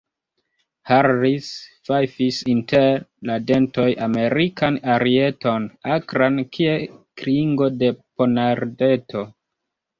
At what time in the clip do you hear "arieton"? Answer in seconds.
4.95-5.69